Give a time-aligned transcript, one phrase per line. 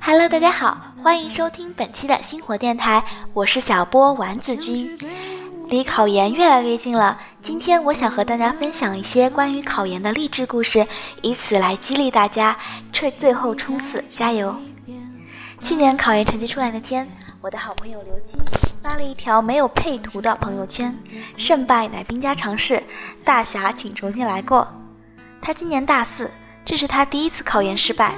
[0.00, 4.98] Hello，大家好，欢迎收听本期的星火电台，我是小波丸子君。
[5.68, 10.84] 离考研越来越近了，今天我想和大家分享一些关于考研的励志故事，
[11.22, 12.58] 以此来激励大家，
[12.92, 14.56] 最最后冲刺，加油！
[15.62, 17.08] 去年考研成绩出来那天，
[17.40, 18.40] 我的好朋友刘青
[18.82, 20.92] 发了一条没有配图的朋友圈
[21.38, 22.82] ：“胜败乃兵家常事，
[23.24, 24.66] 大侠请重新来过。”
[25.40, 26.28] 他今年大四，
[26.70, 28.14] 这是他第一次考研失败。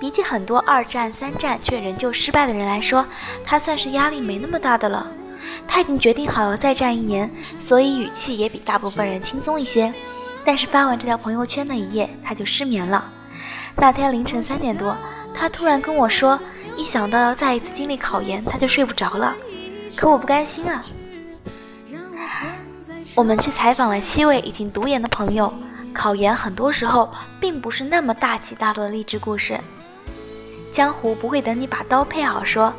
[0.00, 3.06] 比起很多二战、三战却仍旧失败的人来说，
[3.46, 5.06] 他算是压力没那么大的了。
[5.68, 7.30] 他已经决定好要再战一年，
[7.64, 9.94] 所以语气也比大部分人轻松一些。
[10.44, 13.04] 但是发完这条朋友圈那一夜，他就失眠了。
[13.76, 14.96] 那天凌晨三点多，
[15.32, 16.36] 他突然跟我说，
[16.76, 19.32] 一想到要再一次经历考研，他就睡不着了。
[19.94, 20.82] 可我不甘心啊！
[23.14, 25.54] 我们去采访了七位已经读研的朋友，
[25.92, 29.58] 考研很多时候并不是那么大起大落的励志故事。
[30.72, 32.44] 江湖不会等你把刀配好。
[32.44, 32.72] 说，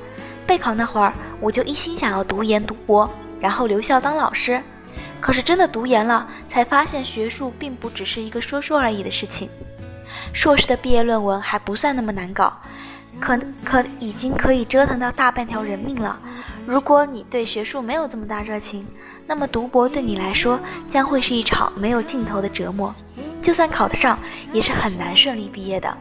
[0.48, 4.62] 备考那会儿，我就一心想要读研读博，然后留校当老师。
[5.22, 9.50] 可是真的读研了，才发现学术并不只是一个说说而已的事情。
[10.34, 12.52] 硕士的毕业论文还不算那么难搞，
[13.20, 16.20] 可可已经可以折腾到大半条人命了。
[16.66, 18.86] 如果你对学术没有这么大热情，
[19.26, 20.60] 那么读博对你来说
[20.92, 22.94] 将会是一场没有尽头的折磨。
[23.42, 24.18] 就算考得上，
[24.52, 25.96] 也是很难顺利毕业的。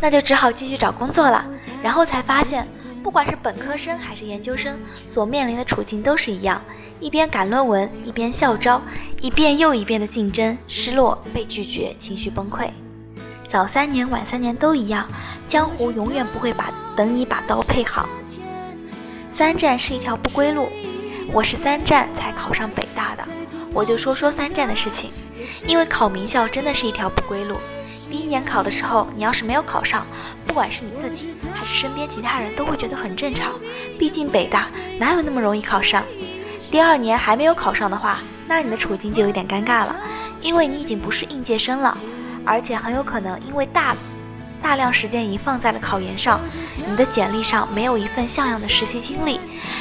[0.00, 1.44] 那就只好继续找工作了，
[1.82, 2.66] 然后才发现，
[3.02, 4.76] 不管是本科生还是研究生，
[5.10, 6.60] 所面临的处境都是一样：
[7.00, 8.82] 一边赶论文，一边校招，
[9.20, 12.68] 一遍又一遍的竞争，失落、被拒绝，情绪崩溃。
[13.50, 15.06] 早三年、晚三年都一样，
[15.46, 18.08] 江湖永远不会把等你把刀配好。
[19.32, 20.68] 三战是一条不归路，
[21.30, 23.24] 我是三战才考上北大的，
[23.72, 25.10] 我就说说三战的事情，
[25.66, 27.56] 因为考名校真的是一条不归路。
[28.10, 30.06] 第一年考的时候，你要是没有考上，
[30.46, 33.52] 不管是你自己还是身边其他人都会觉得很正常，
[33.98, 34.66] 毕竟北大
[34.98, 36.02] 哪有那么容易考上。
[36.70, 39.96] 第二年还没有考上的话，那你的处境就有点尴尬了，
[40.40, 41.96] 因为你已经不是应届生了，
[42.44, 43.96] 而且很有可能因为大
[44.62, 46.40] 大量时间已放在了考研上，
[46.76, 49.40] 你的简历上没有一份像样的实习经历，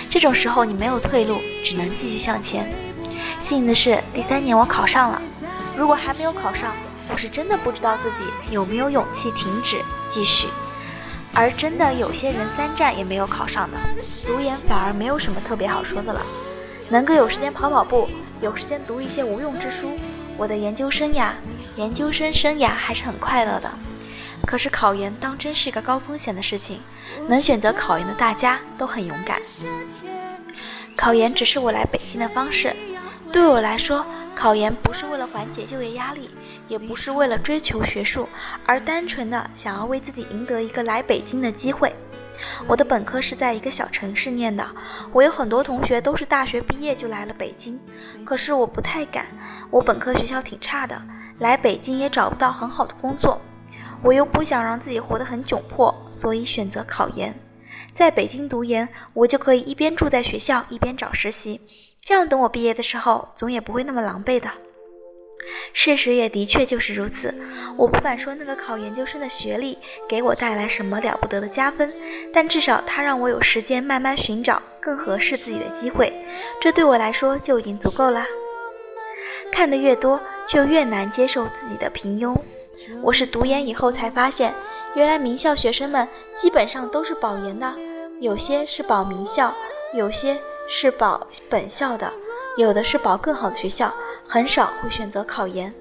[0.09, 2.67] 这种时候你没有退路，只能继续向前。
[3.41, 5.21] 幸运的是，第三年我考上了，
[5.77, 6.73] 如果还没有考上。
[7.13, 10.47] 我是真的不知道自己有没有勇气停止继续，
[11.33, 13.77] 而真的有些人三战也没有考上的，
[14.25, 16.21] 读研反而没有什么特别好说的了。
[16.87, 18.07] 能够有时间跑跑步，
[18.39, 19.91] 有时间读一些无用之书，
[20.37, 21.31] 我的研究生涯、
[21.75, 23.69] 研究生生涯还是很快乐的。
[24.45, 26.79] 可是考研当真是一个高风险的事情，
[27.27, 29.39] 能选择考研的大家都很勇敢。
[30.95, 32.75] 考研只是我来北京的方式，
[33.31, 36.29] 对我来说，考研不是为了缓解就业压力。
[36.67, 38.25] 也不是为了追求学术，
[38.65, 41.93] 而单纯的想要为自己赢得一个来北京的机会。
[42.65, 44.65] 我的本科是在一个小城市念的，
[45.11, 47.77] 我有很多同学都是大学毕业就来了北京，
[48.23, 49.25] 可是我不太敢。
[49.69, 51.01] 我本科学校挺差的，
[51.39, 53.41] 来北京也找不到很好的工作，
[54.03, 57.33] 我又不想让自己活得很窘迫，所以选择考研。
[57.95, 61.59] 在北京读研，我就可以一边住在学校，一边找实习，
[62.01, 64.49] 这样等我毕业的时候，总也不会那么狼狈的。
[65.73, 67.33] 事实也的确就是如此。
[67.77, 71.91] 我不敢说那个考研究生的学历给我带来什么了不得的加分，
[72.33, 76.13] 但至少它让我有时间慢慢寻找更合适自己的机会，
[76.61, 78.25] 这对我来说就已经足够啦。
[79.51, 82.35] 看得越多，就越难接受自己的平庸。
[83.01, 84.53] 我是读研以后才发现，
[84.95, 87.73] 原来名校学生们基本上都是保研的，
[88.19, 89.53] 有些是保名校，
[89.93, 90.37] 有些
[90.69, 92.11] 是保本校的，
[92.57, 93.93] 有的是保更好的学校。
[94.27, 95.73] 很少会选择考研，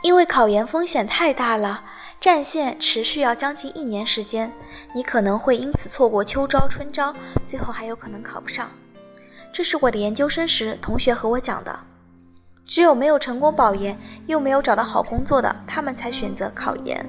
[0.00, 1.82] 因为考研风险太大了，
[2.20, 4.52] 战线持续要将近一年时间，
[4.94, 7.12] 你可能会因此错过秋招、春招，
[7.48, 8.70] 最后还有可能考不上。
[9.56, 11.80] 这是我的研究生时同学和我讲的，
[12.66, 17.02] 只有没有成功保研又没有找到好工作的，他们才选择考研。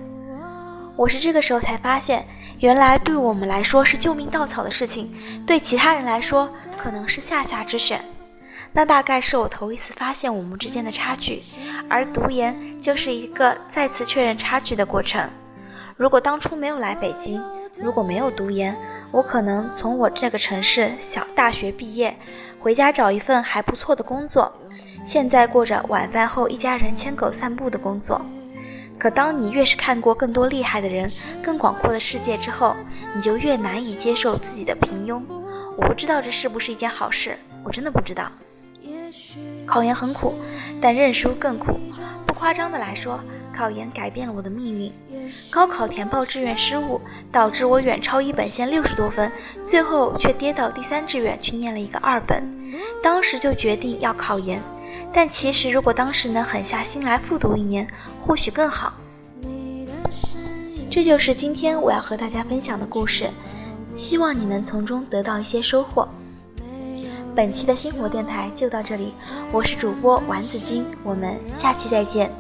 [0.96, 2.26] 我是这个时候才发现。
[2.60, 5.14] 原来对我们来说是救命稻草的事情，
[5.46, 8.00] 对其他人来说可能是下下之选。
[8.72, 11.42] 那大概是我头一次发现我们之间的差距，
[11.90, 15.30] 而读研就是一个再次确认差距的过程。
[15.98, 17.44] 如果当初没有来北京，
[17.84, 18.74] 如果没有读研，
[19.12, 22.16] 我可能从我这个城市小大学毕业，
[22.60, 24.52] 回家找一份还不错的工作，
[25.06, 28.22] 现在过着晚饭后一家人牵狗散步的工作。
[29.00, 31.10] 可当你越是看过更多厉害的人、
[31.44, 32.76] 更广阔的世界之后，
[33.16, 35.22] 你就越难以接受自己的平庸。
[35.78, 38.32] 我不知道这是不是一件好事，我真的不知道。
[39.66, 40.34] 考研很苦，
[40.82, 41.80] 但认输更苦。
[42.26, 43.20] 不夸张的来说，
[43.56, 44.92] 考研改变了我的命运。
[45.52, 47.02] 高考填报志愿失误，
[47.32, 49.32] 导致我远超一本线六十多分，
[49.66, 52.44] 最后却跌到第三志愿去念了一个二本。
[53.02, 54.62] 当时就决定要考研，
[55.14, 57.88] 但其实如果当时能狠下心来复读一年，
[58.26, 58.94] 或许更好。
[60.90, 63.30] 这就是今天我要和大家分享的故事，
[63.96, 66.08] 希望你能从中得到一些收获。
[67.38, 69.14] 本期的星火电台就到这里，
[69.52, 72.32] 我是主播丸子君，我们下期再见。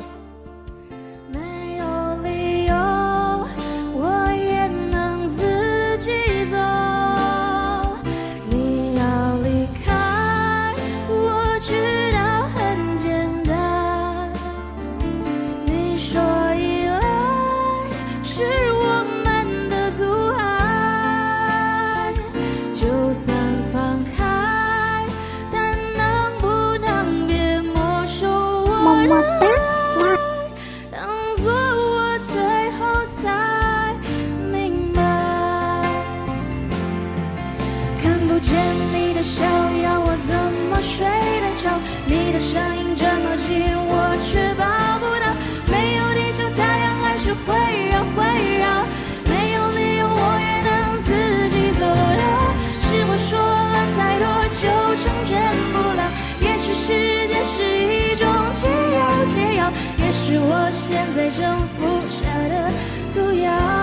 [60.69, 62.71] 现在正服下的
[63.13, 63.76] 毒药。